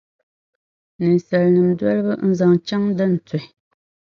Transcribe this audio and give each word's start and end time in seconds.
Ninsalinima 0.97 1.73
dolibu 1.79 2.13
n-zaŋ 2.29 2.53
chaŋ 2.67 2.83
din 2.97 3.13
tuhi. 3.27 3.47